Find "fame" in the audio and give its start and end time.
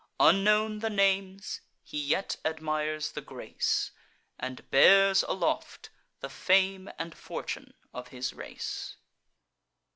6.29-6.89